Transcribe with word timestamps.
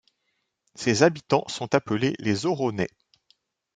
Ses 0.73 1.03
habitants 1.03 1.47
sont 1.47 1.75
appelés 1.75 2.15
les 2.17 2.47
Auronais. 2.47 2.89